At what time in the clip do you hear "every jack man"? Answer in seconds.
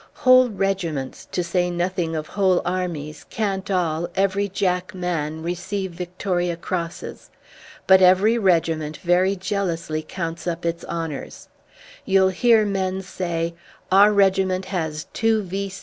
4.15-5.43